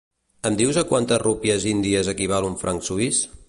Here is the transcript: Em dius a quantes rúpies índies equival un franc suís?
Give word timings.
Em 0.49 0.55
dius 0.61 0.79
a 0.81 0.83
quantes 0.93 1.21
rúpies 1.25 1.67
índies 1.73 2.11
equival 2.17 2.49
un 2.51 2.57
franc 2.63 2.89
suís? 2.91 3.21